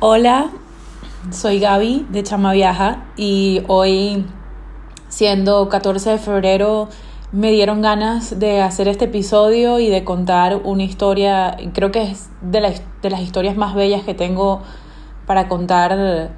[0.00, 0.50] Hola,
[1.30, 4.26] soy Gaby de Chama Viaja y hoy,
[5.08, 6.88] siendo 14 de febrero,
[7.30, 12.28] me dieron ganas de hacer este episodio y de contar una historia, creo que es
[12.42, 14.62] de, de las historias más bellas que tengo
[15.26, 16.32] para contar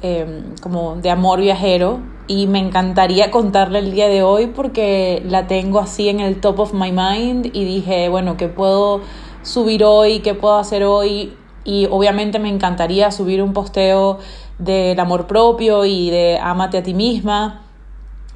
[0.00, 5.46] em, como de amor viajero y me encantaría contarla el día de hoy porque la
[5.46, 9.02] tengo así en el top of my mind y dije, bueno, ¿qué puedo
[9.42, 10.20] subir hoy?
[10.20, 11.36] ¿Qué puedo hacer hoy?
[11.66, 14.20] Y obviamente me encantaría subir un posteo
[14.58, 17.62] del amor propio y de amate a ti misma.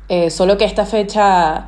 [0.08, 1.66] Eh, solo que esta fecha,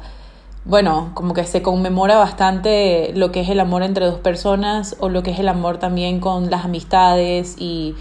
[0.65, 5.09] bueno, como que se conmemora bastante lo que es el amor entre dos personas o
[5.09, 7.95] lo que es el amor también con las amistades y,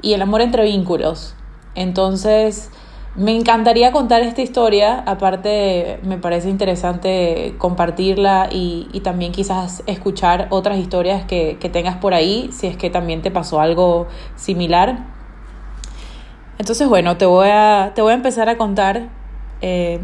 [0.00, 1.34] y el amor entre vínculos.
[1.74, 2.70] Entonces,
[3.18, 10.78] me encantaría contar esta historia, aparte me parece interesante compartirla y, también quizás escuchar otras
[10.78, 15.00] historias que, tengas por ahí, si es que también te pasó algo similar.
[16.60, 19.08] Entonces, bueno, te voy a, te voy a empezar a contar
[19.62, 19.98] eh,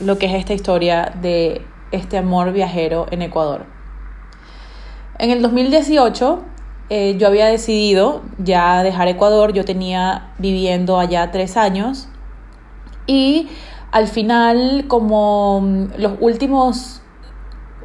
[0.00, 1.60] lo que es esta historia de
[1.92, 3.66] este amor viajero en Ecuador.
[5.18, 6.42] En el 2018
[6.88, 12.08] eh, yo había decidido ya dejar Ecuador, yo tenía viviendo allá tres años
[13.06, 13.48] y
[13.92, 17.02] al final, como mm, los últimos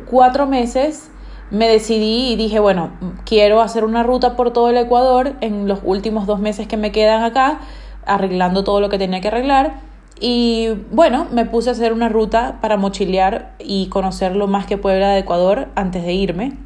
[0.09, 1.09] cuatro meses,
[1.52, 2.91] me decidí y dije, bueno,
[3.25, 6.91] quiero hacer una ruta por todo el Ecuador en los últimos dos meses que me
[6.91, 7.59] quedan acá,
[8.05, 9.80] arreglando todo lo que tenía que arreglar.
[10.19, 14.77] Y bueno, me puse a hacer una ruta para mochilear y conocer lo más que
[14.77, 16.57] pueda de Ecuador antes de irme.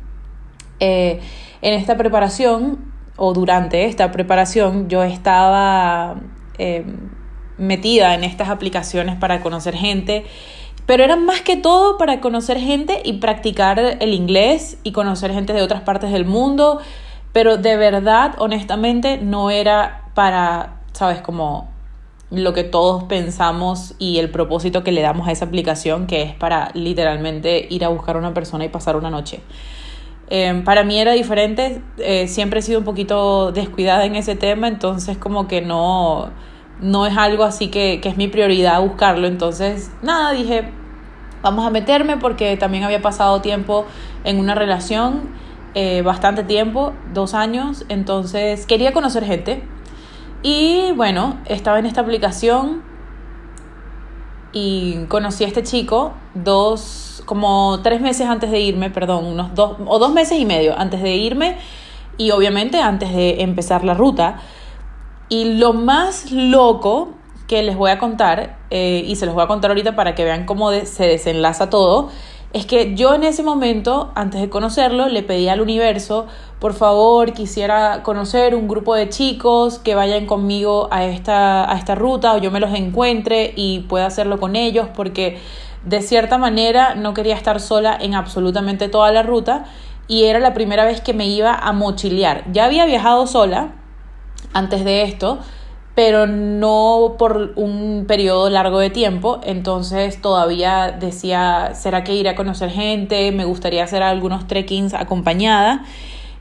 [0.80, 1.19] Eh,
[1.61, 6.16] en esta preparación, o durante esta preparación, yo estaba...
[6.58, 6.86] Eh,
[7.60, 10.26] metida en estas aplicaciones para conocer gente,
[10.86, 15.54] pero eran más que todo para conocer gente y practicar el inglés y conocer gente
[15.54, 16.80] de otras partes del mundo,
[17.32, 21.70] pero de verdad, honestamente, no era para, sabes, como
[22.32, 26.34] lo que todos pensamos y el propósito que le damos a esa aplicación, que es
[26.34, 29.42] para literalmente ir a buscar a una persona y pasar una noche.
[30.31, 34.68] Em, para mí era diferente, eh, siempre he sido un poquito descuidada en ese tema,
[34.68, 36.30] entonces como que no,
[36.81, 39.28] no es algo así que, es mi prioridad buscarlo.
[39.28, 40.69] Entonces, nada, dije,
[41.41, 43.85] vamos a meterme porque también había pasado tiempo
[44.23, 45.29] en una relación,
[45.75, 49.63] eh, bastante tiempo, dos años, entonces quería conocer gente.
[50.41, 52.81] Y bueno, estaba en esta aplicación
[54.51, 59.78] y conocí a este chico dos, como tres meses antes de irme, perdón, unos dos
[59.85, 61.57] o dos meses y medio antes de irme
[62.18, 64.39] y obviamente antes de empezar la ruta.
[65.29, 67.09] Y lo más loco
[67.47, 70.23] que les voy a contar, eh, y se los voy a contar ahorita para que
[70.23, 72.09] vean cómo se desenlaza todo,
[72.51, 76.25] es que yo en ese momento, antes de conocerlo, le pedí al universo,
[76.59, 81.94] por favor, quisiera conocer un grupo de chicos que vayan conmigo a esta, a esta
[81.94, 85.38] ruta o yo me los encuentre y pueda hacerlo con ellos, porque
[85.85, 89.66] de cierta manera no quería estar sola en absolutamente toda la ruta
[90.07, 92.51] y era la primera vez que me iba a mochilear.
[92.51, 93.75] Ya había viajado sola,
[94.53, 95.39] antes de esto,
[95.95, 99.41] pero no por un periodo largo de tiempo.
[99.44, 103.31] Entonces todavía decía, ¿será que iré a conocer gente?
[103.31, 105.83] Me gustaría hacer algunos trekkings acompañada.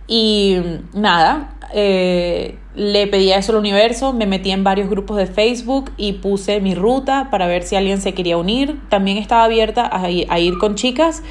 [0.07, 0.59] Y
[0.95, 5.91] nada, eh, le pedí a eso al universo, me metí en varios grupos de Facebook
[5.97, 8.81] y puse mi ruta para ver si alguien se quería unir.
[8.89, 11.23] También estaba abierta a, a ir con chicas,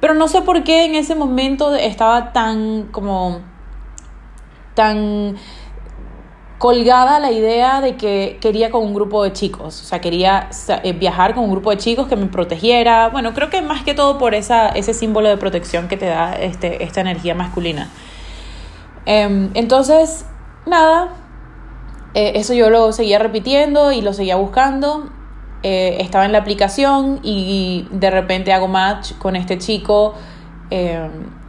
[0.00, 3.40] pero no sé por qué en ese momento estaba tan como
[4.74, 5.36] tan
[6.62, 10.48] colgada la idea de que quería con un grupo de chicos, o sea, quería
[10.84, 13.94] eh, viajar con un grupo de chicos que me protegiera, bueno, creo que más que
[13.94, 17.90] todo por esa, ese símbolo de protección que te da este, esta energía masculina.
[19.06, 20.24] Em, entonces,
[20.64, 21.08] nada,
[22.14, 25.10] eh, eso yo lo seguía repitiendo y lo seguía buscando.
[25.64, 30.14] Eh, estaba en la aplicación y de repente hago match con este chico.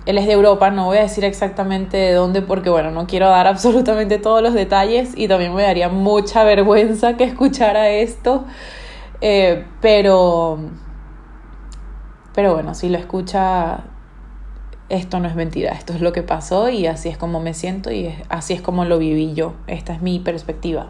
[0.05, 3.29] Él es de Europa, no voy a decir exactamente de dónde porque bueno, no quiero
[3.29, 8.45] dar absolutamente todos los detalles y también me daría mucha vergüenza que escuchara esto.
[9.21, 10.59] Eh, pero,
[12.33, 13.85] pero bueno, si lo escucha,
[14.89, 17.91] esto no es mentira, esto es lo que pasó y así es como me siento
[17.91, 19.53] y así es como lo viví yo.
[19.67, 20.89] Esta es mi perspectiva.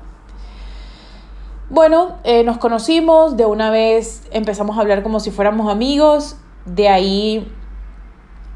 [1.69, 6.89] Bueno, eh, nos conocimos, de una vez empezamos a hablar como si fuéramos amigos, de
[6.89, 7.51] ahí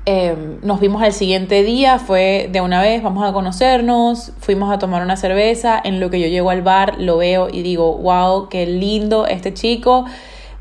[0.09, 4.79] Em, nos vimos al siguiente día, fue de una vez, vamos a conocernos, fuimos a
[4.79, 8.47] tomar una cerveza, en lo que yo llego al bar, lo veo y digo, wow,
[8.47, 10.05] qué lindo este chico,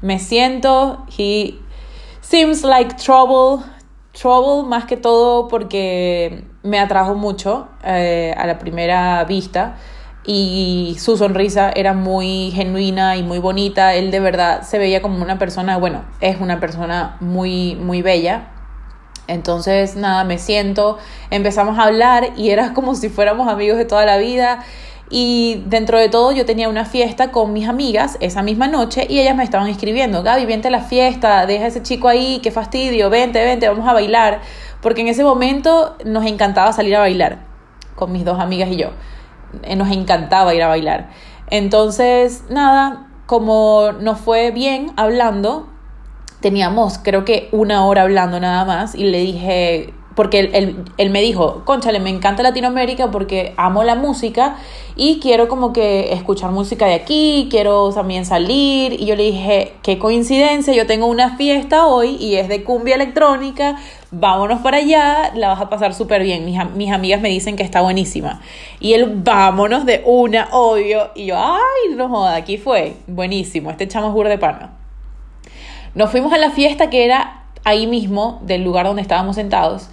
[0.00, 1.54] me siento, he
[2.22, 3.64] seems like trouble,
[4.10, 9.76] trouble más que todo porque me atrajo mucho eh, a la primera vista
[10.24, 13.94] y su sonrisa era muy genuina y muy bonita.
[13.94, 18.55] Él de verdad se veía como una persona, bueno, es una persona muy, muy bella.
[19.28, 20.98] Entonces, nada, me siento,
[21.30, 24.64] empezamos a hablar y era como si fuéramos amigos de toda la vida.
[25.08, 29.20] Y dentro de todo yo tenía una fiesta con mis amigas esa misma noche y
[29.20, 32.50] ellas me estaban escribiendo, Gaby, vente a la fiesta, deja a ese chico ahí, qué
[32.50, 34.40] fastidio, vente, vente, vamos a bailar.
[34.80, 37.38] Porque en ese momento nos encantaba salir a bailar
[37.94, 38.90] con mis dos amigas y yo.
[39.62, 41.10] Eh, nos encantaba ir a bailar.
[41.50, 45.68] Entonces, nada, como nos fue bien hablando,
[46.40, 51.20] teníamos creo que una hora hablando nada más y le dije, porque él, él, me
[51.20, 54.56] dijo, conchale, me encanta Latinoamérica porque amo la música
[54.96, 58.94] y quiero como que escuchar música de aquí, quiero también salir.
[58.94, 62.94] Y yo le dije, qué coincidencia, yo tengo una fiesta hoy y es de cumbia
[62.94, 63.76] electrónica,
[64.10, 66.46] vámonos para allá, la vas a pasar súper bien.
[66.46, 68.40] Mis, mis, amigas me dicen que está buenísima.
[68.80, 71.10] Y él, vámonos de una, obvio.
[71.14, 74.85] Y yo, ay, no joda, aquí fue, buenísimo, este chamo es de pana.
[75.96, 79.88] Nos fuimos a la fiesta que era ahí mismo del lugar donde estábamos sentados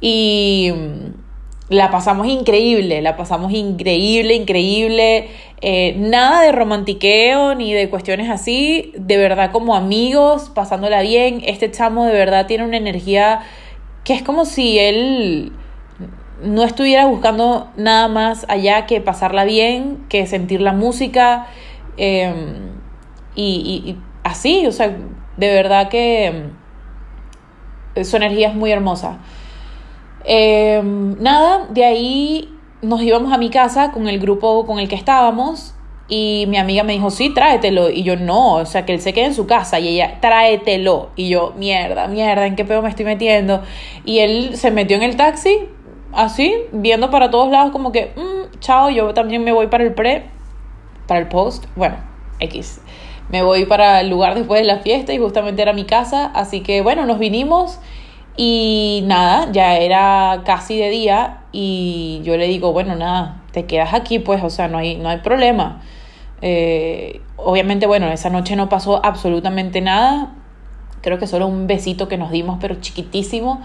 [0.00, 5.28] y mm, la pasamos increíble, la pasamos increíble, increíble.
[5.60, 11.40] Eh, nada de romantiqueo ni de cuestiones así, de verdad como amigos, pasándola bien.
[11.46, 13.42] Este chamo de verdad tiene una energía
[14.02, 15.52] que es como si él
[16.42, 21.46] no estuviera buscando nada más allá que pasarla bien, que sentir la música.
[21.98, 22.72] Em,
[23.36, 24.96] y, y así, o sea,
[25.36, 26.50] de verdad que
[28.04, 29.18] su energía es muy hermosa.
[30.24, 34.96] Em, nada, de ahí nos íbamos a mi casa con el grupo con el que
[34.96, 35.74] estábamos
[36.08, 37.90] y mi amiga me dijo, sí, tráetelo.
[37.90, 39.80] Y yo, no, o sea, que él se quede en su casa.
[39.80, 41.10] Y ella, tráetelo.
[41.16, 43.62] Y yo, mierda, mierda, ¿en qué pedo me estoy metiendo?
[44.04, 45.68] Y él se metió en el taxi,
[46.12, 49.94] así, viendo para todos lados, como que, mm, chao, yo también me voy para el
[49.94, 50.26] pre,
[51.08, 51.66] para el post.
[51.74, 51.96] Bueno,
[52.38, 52.80] X
[53.28, 56.60] me voy para el lugar después de la fiesta y justamente era mi casa, así
[56.60, 57.78] que bueno, nos vinimos
[58.36, 63.94] y nada, ya era casi de día y yo le digo, bueno, nada, te quedas
[63.94, 65.80] aquí pues, o sea, no hay, no hay problema.
[66.42, 70.34] Eh, obviamente, bueno, esa noche no pasó absolutamente nada,
[71.00, 73.60] creo que solo un besito que nos dimos, pero chiquitísimo.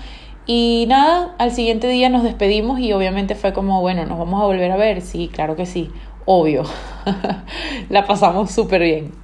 [0.47, 4.45] Y nada, al siguiente día nos despedimos y obviamente fue como, bueno, nos vamos a
[4.45, 5.91] volver a ver, sí, claro que sí,
[6.25, 6.63] obvio.
[7.89, 9.20] La pasamos súper bien.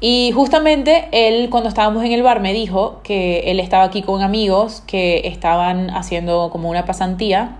[0.00, 4.22] Y justamente él cuando estábamos en el bar me dijo que él estaba aquí con
[4.22, 7.56] amigos que estaban haciendo como una pasantía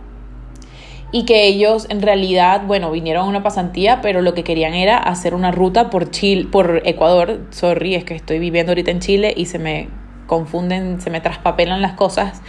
[1.10, 4.98] y que ellos en realidad, bueno, vinieron a una pasantía, pero lo que querían era
[4.98, 7.40] hacer una ruta por Chile, por Ecuador.
[7.50, 9.88] Sorry, es que estoy viviendo ahorita en Chile y se me
[10.26, 12.42] confunden, se me traspapelan las cosas.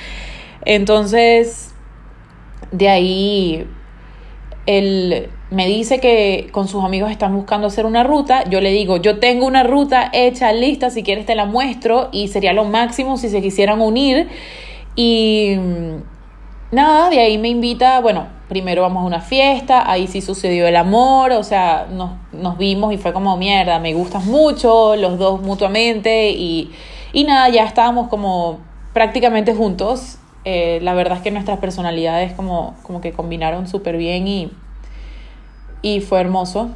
[0.66, 1.74] Entonces,
[2.72, 3.68] de ahí
[4.69, 8.98] él me dice que con sus amigos están buscando hacer una ruta, yo le digo,
[8.98, 13.18] yo tengo una ruta hecha, lista, si quieres te la muestro y sería lo máximo
[13.18, 14.27] si se quisieran unir.
[14.95, 20.21] Y mm, nada, de ahí me invita, bueno, primero vamos a una fiesta, ahí sí
[20.21, 24.95] sucedió el amor, o sea, nos, nos vimos y fue como mierda, me gustas mucho,
[24.95, 26.69] los dos mutuamente y,
[27.12, 28.60] y nada, ya estábamos como
[28.94, 30.19] prácticamente juntos.
[30.46, 34.52] Eh, la verdad es que nuestras personalidades como, como que combinaron súper bien y
[35.81, 36.72] y fue hermoso.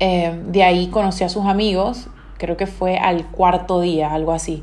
[0.00, 4.62] Eh, de ahí conocí a sus amigos, creo que fue al cuarto día, algo así.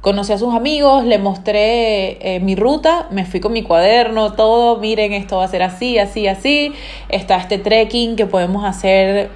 [0.00, 4.78] Conocí a sus amigos, le mostré eh, mi ruta, me fui con mi cuaderno, todo,
[4.78, 6.72] miren, esto va a ser así, así, así.
[7.08, 9.30] Está este trekking que podemos hacer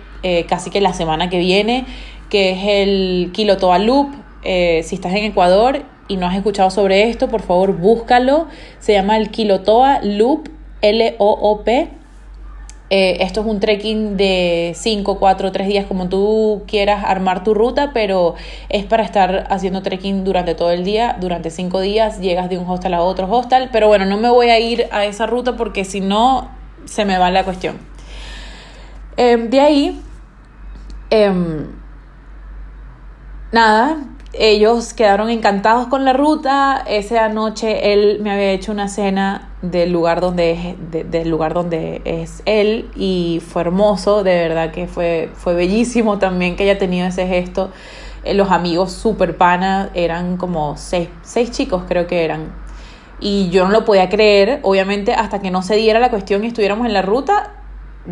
[0.48, 1.86] casi que la semana que viene,
[2.28, 4.08] que es el Kilotoa Loop.
[4.42, 8.46] si estás en Ecuador y no has escuchado sobre esto, por favor búscalo.
[8.80, 10.48] Se llama el Kilotoa Loop,
[10.80, 11.90] L-O-O-P.
[12.90, 17.52] Eh, esto es un trekking de 5, 4, 3 días, como tú quieras armar tu
[17.52, 18.34] ruta, pero
[18.70, 22.66] es para estar haciendo trekking durante todo el día, durante 5 días, llegas de un
[22.68, 25.84] hostel a otro hostel, pero bueno, no me voy a ir a esa ruta porque
[25.84, 26.48] si no,
[26.86, 27.76] se me va la cuestión.
[29.18, 30.00] Em, de ahí,
[31.10, 31.66] em,
[33.52, 33.98] nada,
[34.32, 36.82] ellos quedaron encantados con la ruta.
[36.86, 42.02] Esa noche él me había hecho una cena del lugar donde es, del lugar donde
[42.04, 47.06] es él y fue hermoso, de verdad que fue, fue bellísimo también que haya tenido
[47.06, 47.70] ese gesto.
[48.24, 52.52] Eh, los amigos super pana eran como seis, seis chicos creo que eran.
[53.20, 56.48] Y yo no lo podía creer, obviamente hasta que no se diera la cuestión y
[56.48, 57.54] estuviéramos en la ruta,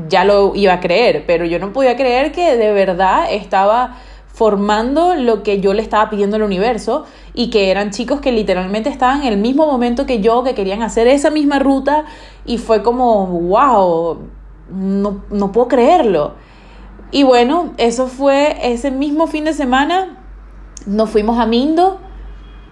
[0.08, 3.98] ya lo iba a creer, pero yo no podía creer que de verdad estaba
[4.36, 8.90] formando lo que yo le estaba pidiendo al universo y que eran chicos que literalmente
[8.90, 12.04] estaban en el mismo momento que yo, que querían hacer esa misma ruta
[12.44, 14.18] y fue como, wow,
[14.68, 16.34] no, no puedo creerlo.
[17.10, 20.18] Y bueno, eso fue ese mismo fin de semana,
[20.84, 21.98] nos fuimos a Mindo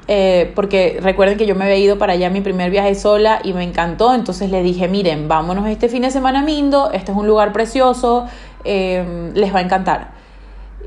[0.07, 3.55] eh, porque recuerden que yo me había ido para allá mi primer viaje sola y
[3.55, 7.17] me encantó, entonces le dije, miren, vámonos este fin de semana a Mindo, este es
[7.17, 8.27] un lugar precioso,
[8.65, 10.14] em, les va a encantar.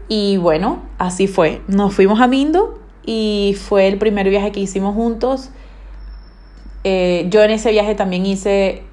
[0.07, 4.95] Y bueno, así fue, nos fuimos a Mindo y fue el primer viaje que hicimos
[4.95, 5.49] juntos.
[6.83, 8.83] Eh, yo en ese viaje también hice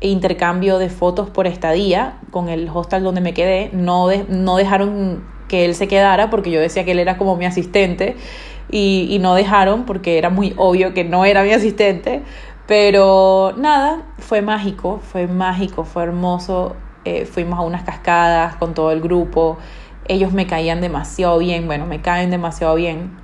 [0.00, 5.64] intercambio de fotos por estadía con el hostel donde me quedé, no, no dejaron que
[5.64, 8.16] él se quedara porque yo decía que él era como mi asistente
[8.70, 12.22] y, no dejaron porque era muy obvio que no era mi asistente.
[12.66, 16.76] Pero nada, fue mágico, fue mágico, fue hermoso.
[17.04, 19.58] Eh, fuimos a unas cascadas con todo el grupo.
[20.10, 23.16] Ellos me caían demasiado bien, bueno, me caen demasiado bien.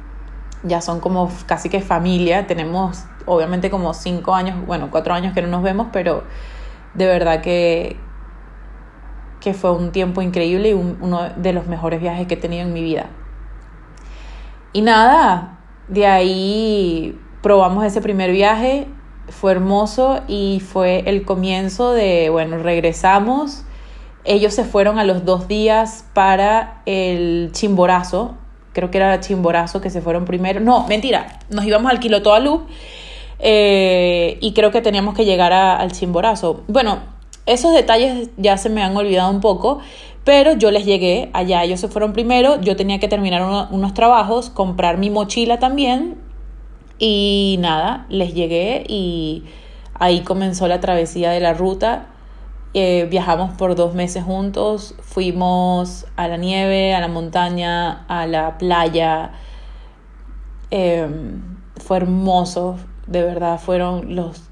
[0.63, 2.47] Ya son como casi que familia.
[2.47, 6.23] Tenemos obviamente como cinco años, bueno, cuatro años que no nos vemos, pero
[6.95, 7.97] de verdad que,
[9.41, 12.73] que fue un tiempo increíble y uno de los mejores viajes que he tenido en
[12.73, 13.07] mi vida.
[14.73, 18.87] Y nada, de ahí probamos ese primer viaje,
[19.29, 23.66] fue hermoso y fue el comienzo de, bueno, regresamos.
[24.27, 28.35] Ellos se fueron a los dos días para el Chimborazo,
[28.73, 30.61] creo que era Chimborazo que se fueron primero.
[30.61, 32.67] No, mentira, nos íbamos al Quilotoalú
[33.39, 36.63] eh, y creo que teníamos que llegar al Chimborazo.
[36.69, 36.99] Bueno,
[37.47, 39.79] esos detalles ya se me han olvidado un poco,
[40.25, 44.51] pero yo les llegué allá, ellos se fueron primero, yo tenía que terminar unos trabajos,
[44.51, 46.17] comprar mi mochila también
[46.99, 49.45] y nada, les llegué y
[49.95, 52.07] ahí comenzó la travesía de la ruta.
[52.79, 58.59] Eh, viajamos por dos meses juntos, fuimos a la nieve, a la montaña, a la
[58.59, 59.33] playa.
[60.71, 61.41] Em,
[61.79, 64.51] fue hermoso, de verdad, fueron los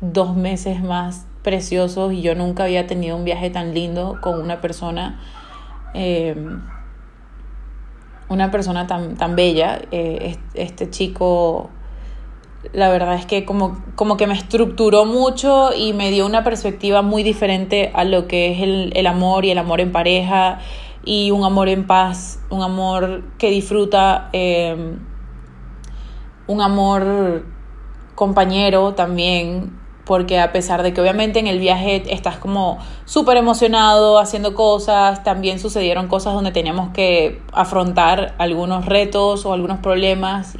[0.00, 4.60] dos meses más preciosos y yo nunca había tenido un viaje tan lindo con una
[4.60, 5.20] persona,
[5.94, 6.36] eh,
[8.28, 9.82] una persona tan, tan bella.
[9.90, 11.70] Eh, este chico,
[12.72, 17.02] la verdad es que como, como que me estructuró mucho y me dio una perspectiva
[17.02, 18.60] muy diferente a lo que es
[18.94, 20.58] el, amor y el amor en pareja
[21.04, 24.96] y un amor en paz, un amor que disfruta, eh,
[26.46, 27.44] un amor
[28.14, 34.18] compañero también, porque a pesar de que obviamente en el viaje estás como súper emocionado
[34.18, 40.54] haciendo cosas, también sucedieron cosas donde teníamos que afrontar algunos retos o algunos problemas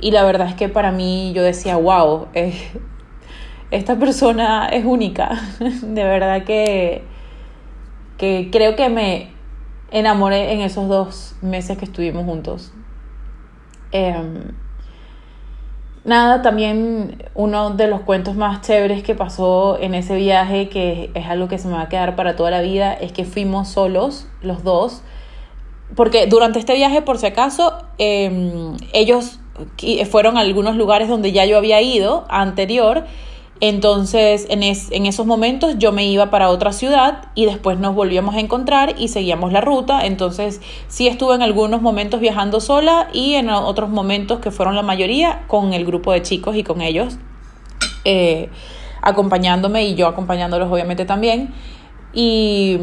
[0.00, 2.54] y, la verdad es que para mí yo decía, wow, eh,
[3.70, 7.04] esta persona es única, de verdad que,
[8.18, 9.30] que creo que me
[9.90, 12.72] enamoré en esos dos meses que estuvimos juntos.
[13.92, 14.52] Em,
[16.02, 21.26] Nada, también uno de los cuentos más chéveres que pasó en ese viaje, que es
[21.26, 24.26] algo que se me va a quedar para toda la vida, es que fuimos solos,
[24.40, 25.02] los dos,
[25.94, 29.39] porque durante este viaje, por si acaso, em, ellos
[30.10, 33.04] fueron algunos lugares donde ya yo había ido anterior
[33.60, 38.34] entonces, en, en, esos momentos yo me iba para otra ciudad y después nos volvíamos
[38.34, 40.06] a encontrar y seguíamos la ruta.
[40.06, 44.82] Entonces, sí estuve en algunos momentos viajando sola y en otros momentos, que fueron la
[44.82, 47.18] mayoría, con el grupo de chicos y con ellos,
[48.06, 48.48] eh,
[49.02, 51.52] acompañándome y yo acompañándolos obviamente también.
[52.12, 52.78] Y,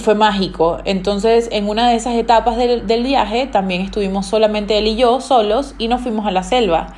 [0.00, 0.78] fue mágico.
[0.84, 5.20] Entonces, en una de esas etapas del, del viaje, también estuvimos solamente él y yo
[5.20, 6.94] solos y nos fuimos a la selva.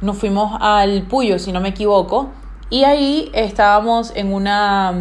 [0.00, 2.30] Nos fuimos al Puyo, si no me equivoco
[2.72, 4.94] y ahí estábamos en una,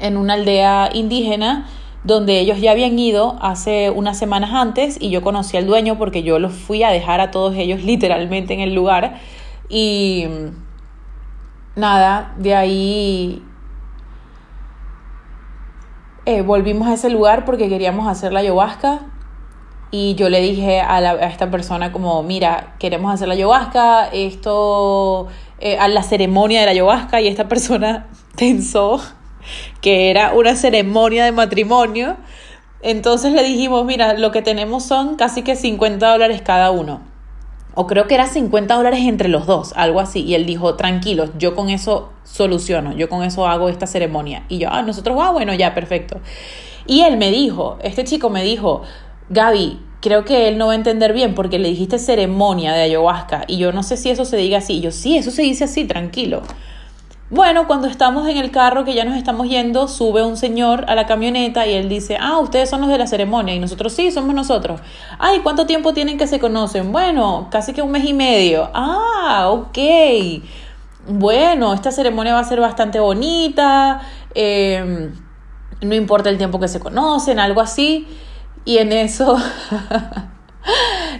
[0.00, 1.68] en una aldea indígena
[2.02, 6.24] donde ellos ya habían ido hace unas semanas antes y yo conocí al dueño porque
[6.24, 9.20] yo los fui a dejar a todos ellos literalmente en el lugar.
[9.68, 10.26] Y
[11.76, 13.42] nada, de ahí
[16.26, 19.00] eh, volvimos a ese lugar porque queríamos hacer la ayahuasca
[19.90, 25.28] y yo le dije a, a, esta persona como, mira, queremos hacer la ayahuasca, esto
[25.60, 29.00] eh, a la ceremonia de la ayahuasca y esta persona pensó
[29.80, 32.16] que era una ceremonia de matrimonio.
[32.82, 37.13] Entonces le dijimos, mira, lo que tenemos son casi que 50 dólares cada uno.
[37.74, 40.22] O creo que era 50 dólares entre los dos, algo así.
[40.22, 44.44] Y él dijo, tranquilos, yo con eso soluciono, yo con eso hago esta ceremonia.
[44.48, 46.20] Y yo, ah, nosotros, ah, bueno, ya, perfecto.
[46.86, 48.82] Y él me dijo, este chico me dijo,
[49.30, 53.44] Gaby, creo que él no va a entender bien porque le dijiste ceremonia de ayahuasca
[53.48, 54.80] y yo no sé si eso se diga así.
[54.80, 56.42] yo sí, eso se dice así, tranquilo.
[57.30, 60.94] Bueno, cuando estamos en el carro, que ya nos estamos yendo, sube un señor a
[60.94, 63.54] la camioneta y él dice, ah, ustedes son los de la ceremonia.
[63.54, 64.80] Y nosotros sí, somos nosotros.
[65.18, 66.92] Ay, ¿cuánto tiempo tienen que se conocen?
[66.92, 68.70] Bueno, casi que un mes y medio.
[68.74, 69.78] Ah, ok.
[71.08, 74.02] Bueno, esta ceremonia va a ser bastante bonita.
[74.34, 75.14] Em,
[75.80, 78.06] no importa el tiempo que se conocen, algo así.
[78.66, 79.36] Y en eso...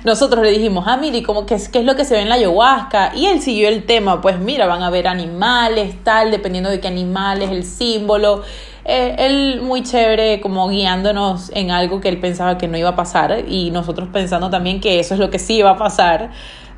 [0.05, 3.13] Nosotros le dijimos, ah, ¿cómo, qué, ¿qué es lo que se ve en la ayahuasca?
[3.15, 6.89] Y él siguió el tema, pues mira, van a ver animales, tal, dependiendo de qué
[6.89, 8.43] animales, el símbolo.
[8.85, 12.97] Eh, él muy chévere, como guiándonos en algo que él pensaba que no iba a
[12.97, 16.31] pasar y nosotros pensando también que eso es lo que sí iba a pasar.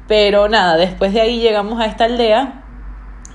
[0.06, 2.62] Pero nada, después de ahí llegamos a esta aldea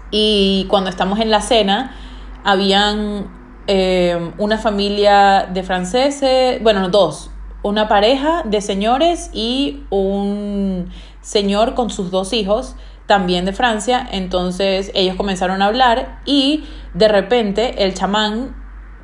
[0.10, 1.96] y cuando estamos en la cena,
[2.44, 3.30] habían
[3.68, 7.31] eh, una familia de franceses, bueno, dos,
[7.64, 10.92] una pareja de señores y un
[11.22, 12.76] señor con sus dos hijos,
[13.06, 14.08] también de Francia.
[14.12, 16.64] Entonces ellos comenzaron a hablar y
[16.94, 18.56] de repente el chamán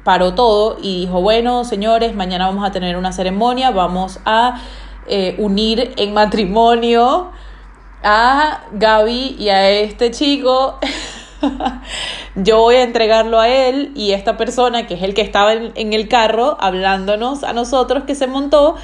[0.04, 4.62] paró todo y dijo, bueno, señores, mañana vamos a tener una ceremonia, vamos a
[5.08, 7.32] eh, unir en matrimonio
[8.04, 10.80] a Gaby y a este chico.
[12.36, 15.94] yo voy a entregarlo a él y esta persona, que es el que estaba en,
[15.94, 18.75] el carro hablándonos a nosotros que se montó,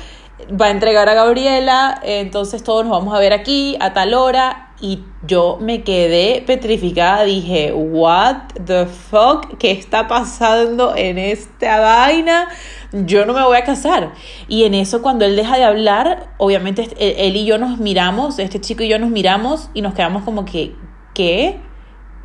[0.49, 4.73] va a entregar a Gabriela, entonces todos nos vamos a ver aquí a tal hora
[4.81, 12.49] y yo me quedé petrificada, dije, what the fuck, ¿qué está pasando en esta vaina?
[12.91, 14.11] Yo no me voy a casar.
[14.49, 18.59] Y en eso cuando él deja de hablar, obviamente él y yo nos miramos, este
[18.59, 20.75] chico y yo nos miramos y nos quedamos como que,
[21.13, 21.61] ¿qué?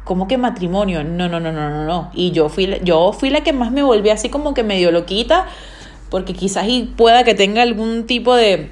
[0.08, 1.04] ¿Cómo que matrimonio?
[1.04, 2.10] No, no, no, no, no, no.
[2.14, 5.46] Y yo fui, yo fui la que más me volví así como que medio loquita,
[6.08, 8.70] porque quizás y pueda que tenga algún tipo de,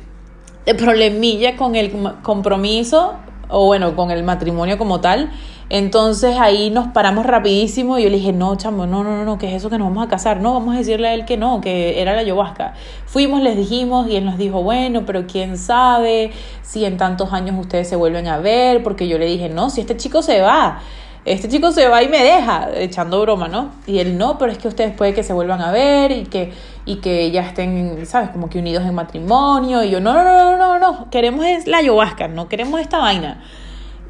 [0.64, 3.16] de problemilla con el compromiso,
[3.50, 5.30] o bueno, con el matrimonio como tal.
[5.68, 9.48] Entonces ahí nos paramos rapidísimo y yo le dije, no, chamo, no, no, no, ¿qué
[9.48, 10.40] es eso que nos vamos a casar?
[10.40, 12.72] No, vamos a decirle a él que no, que era la ayahuasca.
[13.04, 16.30] Fuimos, les dijimos y él nos dijo, bueno, pero quién sabe
[16.62, 19.82] si en tantos años ustedes se vuelven a ver, porque yo le dije, no, si
[19.82, 20.80] este chico se va
[21.26, 23.73] este chico se va y me deja, echando broma, ¿no?
[23.85, 26.52] Y él no, pero es que ustedes puede que se vuelvan a ver y que,
[26.84, 28.30] y que ya estén, ¿sabes?
[28.30, 29.82] Como que unidos en matrimonio.
[29.82, 33.43] Y yo, no, no, no, no, no, no, queremos la ayahuasca, no queremos esta vaina.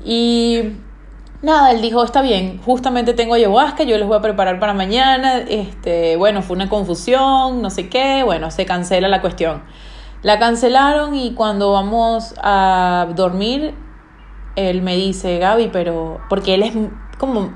[0.05, 0.75] Y
[1.41, 5.39] nada, él dijo, está bien, justamente tengo ayahuasca, yo les voy a preparar para mañana.
[5.39, 9.63] Este, bueno, fue una confusión, no sé qué, bueno, se cancela la cuestión.
[10.23, 13.75] La cancelaron y cuando vamos a dormir,
[14.57, 16.75] él me dice, Gaby, pero porque él es
[17.19, 17.53] como,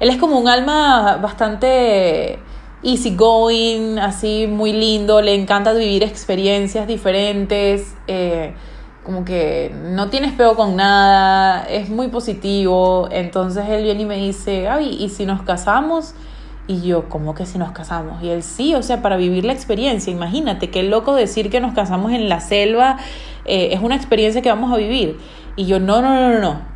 [0.00, 2.38] él es como un alma bastante
[2.82, 8.54] easy going, así muy lindo, le encanta vivir experiencias diferentes, eh,
[9.02, 14.16] como que no tienes peo con nada, es muy positivo, entonces él viene y me
[14.16, 16.14] dice, Gaby, ¿y si nos casamos?
[16.66, 18.22] Y yo, ¿cómo que si nos casamos?
[18.22, 21.74] Y él, sí, o sea, para vivir la experiencia, imagínate, qué loco decir que nos
[21.74, 22.96] casamos en la selva,
[23.44, 25.18] eh, es una experiencia que vamos a vivir.
[25.56, 26.73] Y yo, no, no, no, no,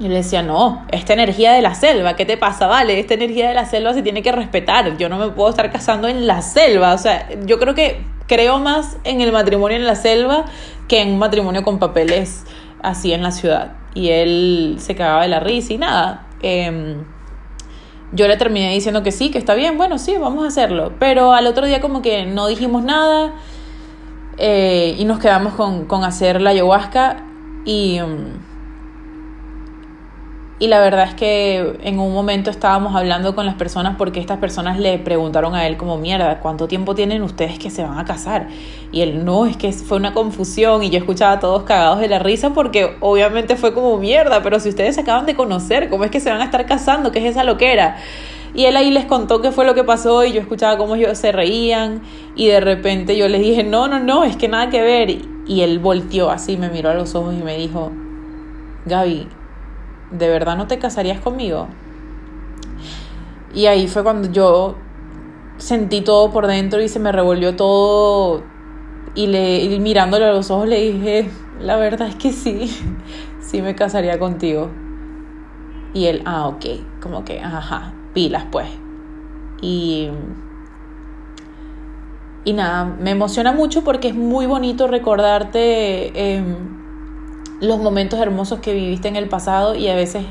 [0.00, 2.66] y le decía, no, esta energía de la selva, ¿qué te pasa?
[2.66, 4.96] Vale, esta energía de la selva se tiene que respetar.
[4.96, 6.94] Yo no me puedo estar casando en la selva.
[6.94, 10.46] O sea, yo creo que creo más en el matrimonio en la selva
[10.88, 12.44] que en un matrimonio con papeles
[12.82, 13.72] así en la ciudad.
[13.92, 16.26] Y él se cagaba de la risa y nada.
[16.40, 17.04] Em,
[18.12, 20.94] yo le terminé diciendo que sí, que está bien, bueno, sí, vamos a hacerlo.
[20.98, 23.34] Pero al otro día como que no dijimos nada
[24.38, 27.22] eh, y nos quedamos con, con hacer la ayahuasca
[27.66, 27.98] y...
[27.98, 28.49] Em,
[30.60, 34.36] y la verdad es que en un momento estábamos hablando con las personas porque estas
[34.36, 38.04] personas le preguntaron a él como mierda, ¿cuánto tiempo tienen ustedes que se van a
[38.04, 38.48] casar?
[38.92, 42.08] Y él no, es que fue una confusión y yo escuchaba a todos cagados de
[42.08, 46.04] la risa porque obviamente fue como mierda, pero si ustedes se acaban de conocer, ¿cómo
[46.04, 47.10] es que se van a estar casando?
[47.10, 47.96] ¿Qué es esa loquera?
[48.52, 51.16] Y él ahí les contó qué fue lo que pasó y yo escuchaba cómo ellos
[51.16, 52.02] se reían
[52.36, 55.08] y de repente yo les dije, no, no, no, es que nada que ver.
[55.46, 57.92] Y él volteó así, me miró a los ojos y me dijo,
[58.84, 59.26] Gaby,
[60.10, 61.68] ¿de verdad no te casarías conmigo?
[63.54, 64.76] Y ahí fue cuando yo
[65.56, 68.42] sentí todo por dentro y se me revolvió todo
[69.14, 72.70] y, le, mirándole a los ojos le dije, la verdad es que sí,
[73.40, 74.70] sí me casaría contigo.
[75.92, 76.64] Y él, ah, ok,
[77.02, 78.68] como que, ajá, pilas pues.
[79.60, 80.08] Y,
[82.44, 86.36] y nada, me emociona mucho porque es muy bonito recordarte...
[86.36, 86.79] Em,
[87.60, 90.24] los momentos hermosos que viviste en el pasado y a veces,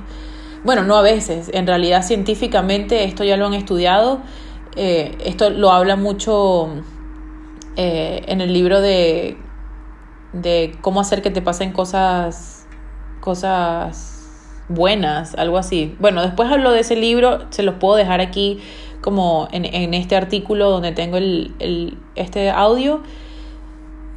[0.64, 4.20] bueno, no a veces, en realidad científicamente esto ya lo han estudiado,
[4.76, 6.70] eh, esto lo habla mucho
[7.76, 9.38] eh, en el libro de,
[10.34, 12.68] de cómo hacer que te pasen cosas,
[13.22, 15.96] cosas buenas, algo así.
[16.00, 18.60] Bueno, después hablo de ese libro, se los puedo dejar aquí
[19.02, 23.02] como en, en este artículo donde tengo el, el, este audio.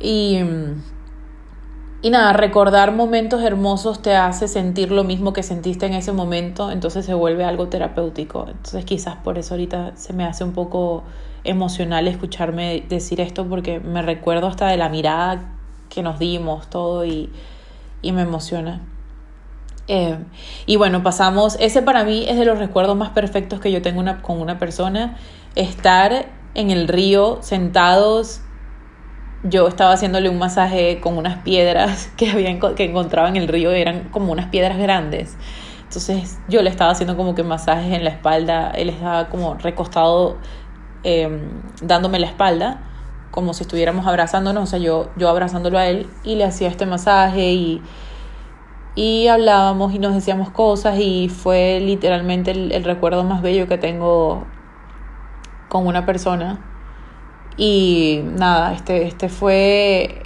[0.00, 0.40] Y,
[2.02, 6.72] y nada, recordar momentos hermosos te hace sentir lo mismo que sentiste en ese momento,
[6.72, 8.46] entonces se vuelve algo terapéutico.
[8.48, 11.04] Entonces quizás por eso ahorita se me hace un poco
[11.44, 15.54] emocional escucharme decir esto porque me recuerdo hasta de la mirada
[15.88, 17.30] que nos dimos, todo y,
[18.02, 18.80] y me emociona.
[19.88, 20.18] Eh,
[20.66, 24.00] y bueno, pasamos, ese para mí es de los recuerdos más perfectos que yo tengo
[24.00, 25.16] una, con una persona,
[25.54, 28.42] estar en el río sentados,
[29.44, 33.72] yo estaba haciéndole un masaje con unas piedras que, había, que encontraba en el río,
[33.72, 35.36] eran como unas piedras grandes.
[35.84, 40.38] Entonces yo le estaba haciendo como que masajes en la espalda, él estaba como recostado
[41.04, 41.28] eh,
[41.82, 42.80] dándome la espalda,
[43.30, 46.86] como si estuviéramos abrazándonos, o sea, yo, yo abrazándolo a él y le hacía este
[46.86, 47.82] masaje y
[48.94, 54.44] y hablábamos y nos decíamos cosas y fue literalmente el, recuerdo más bello que tengo
[55.68, 56.58] con una persona.
[57.56, 60.22] Y nada, este, este fue.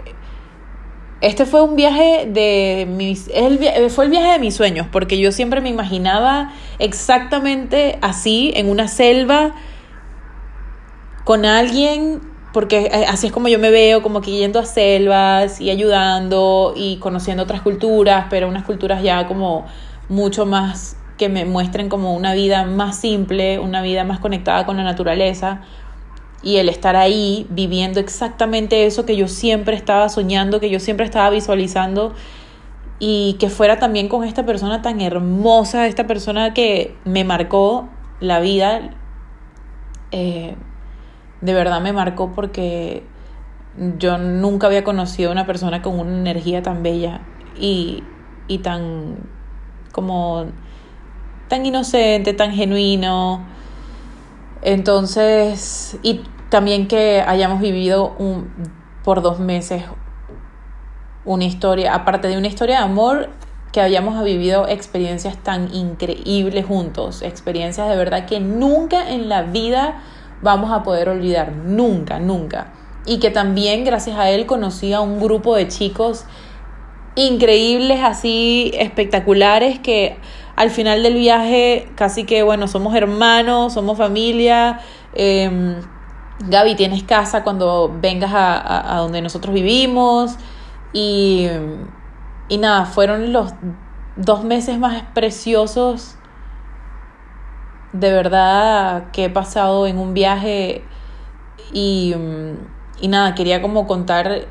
[1.20, 3.28] Este fue un viaje de mis.
[3.34, 8.68] El, fue el viaje de mis sueños, porque yo siempre me imaginaba exactamente así, en
[8.68, 9.54] una selva,
[11.24, 12.20] con alguien
[12.56, 16.72] porque eh, así es como yo me veo, como que yendo a selvas y ayudando
[16.74, 19.66] y conociendo otras culturas, pero unas culturas ya como
[20.08, 24.78] mucho más que me muestren como una vida más simple, una vida más conectada con
[24.78, 25.60] la naturaleza
[26.42, 31.04] y el estar ahí viviendo exactamente eso que yo siempre estaba soñando, que yo siempre
[31.06, 32.14] estaba visualizando
[32.98, 37.88] y que fuera también con esta persona tan hermosa, esta persona que me marcó
[38.20, 38.90] la vida.
[40.12, 40.56] Eh,
[41.40, 43.04] de verdad me marcó porque
[43.98, 47.20] yo nunca había conocido a una persona con una energía tan bella
[47.58, 48.02] y,
[48.48, 49.16] y tan
[49.92, 50.46] como
[51.48, 53.55] tan inocente, tan genuino.
[54.62, 58.50] Entonces, y también que hayamos vivido un,
[59.04, 59.84] por dos meses
[61.26, 63.28] una historia, aparte de una historia de amor,
[63.72, 70.00] que hayamos vivido experiencias tan increíbles juntos, experiencias de verdad que nunca en la vida
[70.40, 72.72] vamos a poder olvidar, nunca, nunca.
[73.04, 76.24] Y que también gracias a él conocí a un grupo de chicos
[77.16, 80.16] increíbles, así espectaculares, que
[80.56, 84.80] al final del viaje casi que, bueno, somos hermanos, somos familia.
[85.14, 85.80] Eh,
[86.40, 90.36] Gaby, tienes casa cuando vengas a, a, donde nosotros vivimos.
[90.92, 91.46] Y,
[92.48, 93.52] y nada, fueron los
[94.16, 96.16] dos meses más preciosos
[98.00, 100.82] de verdad que he pasado en un viaje
[101.72, 102.14] y,
[103.00, 104.46] y nada, quería como contar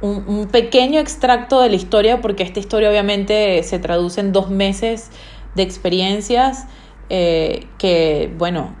[0.00, 5.10] un, pequeño extracto de la historia porque esta historia obviamente se traduce en dos meses
[5.54, 6.66] de experiencias
[7.10, 8.74] eh, que, bueno,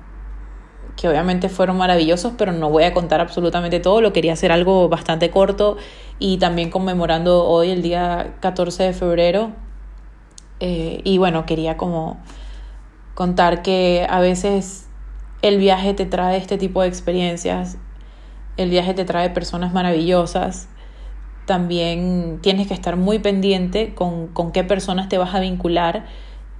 [0.96, 4.88] que obviamente fueron maravillosos, pero no voy a contar absolutamente todo, lo quería hacer algo
[4.88, 5.76] bastante corto
[6.18, 9.52] y también conmemorando hoy el día 14 de febrero.
[10.60, 12.18] Eh, y bueno, quería como
[13.14, 14.86] contar que a veces
[15.42, 17.76] el viaje te trae este tipo de experiencias,
[18.56, 20.68] el viaje te trae personas maravillosas,
[21.44, 26.06] también tienes que estar muy pendiente con, con qué personas te vas a vincular,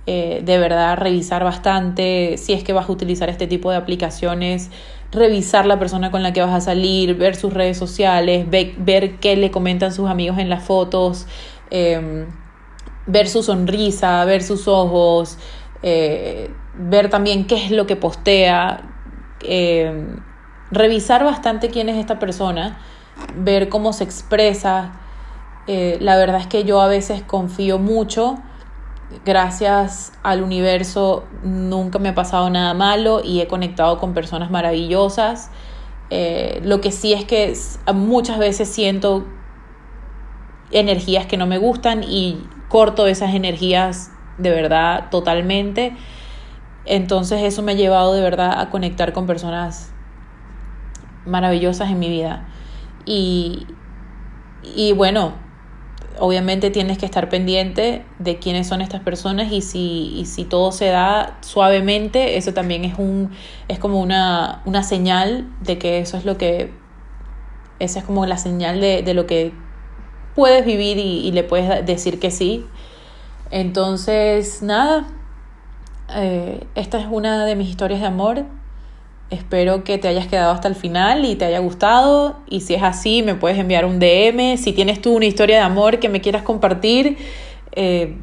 [0.07, 4.71] eh, de verdad revisar bastante si es que vas a utilizar este tipo de aplicaciones,
[5.13, 9.37] revisar la persona con la que vas a salir, ver sus redes sociales, ver qué
[9.37, 11.27] le comentan sus amigos en las fotos,
[11.71, 12.27] em,
[13.07, 15.39] ver su sonrisa, ver sus ojos,
[15.83, 18.83] eh, ver también qué es lo que postea,
[19.43, 20.07] eh,
[20.71, 22.79] revisar bastante quién es esta persona,
[23.37, 24.93] ver cómo se expresa.
[25.67, 28.39] Eh, la verdad es que yo a veces confío mucho,
[29.25, 35.51] gracias al universo nunca me ha pasado nada malo y he conectado con personas maravillosas.
[36.63, 37.55] lo que sí es que
[37.93, 39.27] muchas veces siento
[40.71, 45.97] energías que no me gustan y corto esas energías de verdad totalmente.
[46.87, 49.93] Entonces eso me ha llevado de verdad a conectar con personas
[51.27, 52.47] maravillosas en mi vida.
[53.07, 53.67] Y,
[54.63, 55.33] y bueno,
[56.19, 60.73] obviamente tienes que estar pendiente de quiénes son estas personas y si, y si todo
[60.73, 63.31] se da suavemente, eso también es, un,
[63.69, 66.73] es como una, una señal de que eso es lo que,
[67.79, 69.53] esa es como la señal de, de lo que
[70.35, 72.67] puedes vivir y, y le puedes decir que sí
[73.55, 75.07] entonces, nada,
[76.13, 78.45] eh, esta es una de mis historias de amor.
[79.35, 82.37] Espero que te hayas quedado hasta el final y te haya gustado.
[82.49, 84.57] Y si es así, me puedes enviar un DM.
[84.57, 87.19] Si tienes tú una historia de amor que me quieras compartir,
[87.73, 88.17] eh,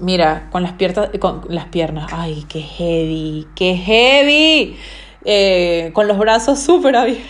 [0.00, 4.76] mira, con las piernas, con las piernas, ay, qué heavy, qué heavy,
[5.24, 7.28] eh, con los brazos súper abiertos,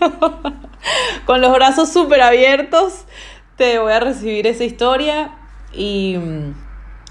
[1.26, 3.04] con los brazos súper abiertos,
[3.56, 5.32] te voy a recibir esa historia.
[5.74, 6.16] Y,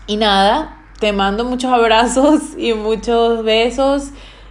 [0.08, 4.10] y nada, te mando muchos abrazos y muchos besos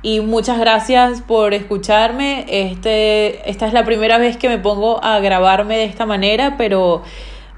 [0.08, 2.46] y muchas gracias por escucharme.
[2.48, 7.02] Este, esta es la primera vez que me pongo a grabarme de esta manera, pero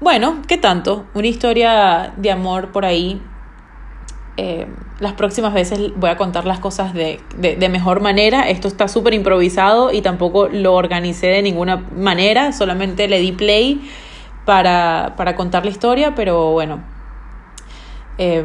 [0.01, 1.05] bueno, ¿qué tanto?
[1.13, 3.21] Una historia de amor por ahí.
[4.35, 4.67] Eh,
[4.99, 8.49] las próximas veces voy a contar las cosas de, de, mejor manera.
[8.49, 13.81] Esto está súper improvisado y tampoco lo organicé de ninguna manera, solamente le di play
[14.43, 16.83] para, para contar la historia, pero bueno.
[18.17, 18.43] Eh,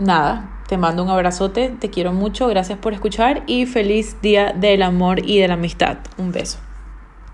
[0.00, 4.82] nada, te mando un abrazote, te quiero mucho, gracias por escuchar y feliz día del
[4.82, 5.98] amor y de la amistad.
[6.16, 6.58] Un beso.